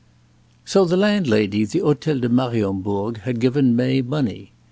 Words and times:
XXI 0.01 0.59
So 0.71 0.85
the 0.85 0.97
landlady 0.97 1.61
of 1.61 1.71
the 1.73 1.77
Hotel 1.81 2.17
de 2.19 2.27
Mariembourg 2.27 3.17
had 3.17 3.39
given 3.39 3.75
May 3.75 4.01
money. 4.01 4.51